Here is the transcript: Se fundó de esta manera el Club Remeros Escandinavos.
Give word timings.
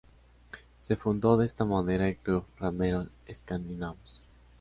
Se 0.81 0.95
fundó 0.95 1.37
de 1.37 1.45
esta 1.45 1.63
manera 1.63 2.07
el 2.09 2.17
Club 2.17 2.43
Remeros 2.59 3.09
Escandinavos. 3.27 4.23